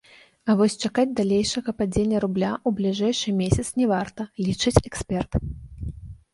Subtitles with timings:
[0.51, 5.41] А вось чакаць далейшага падзення рубля ў бліжэйшы месяц не варта, лічыць эксперт.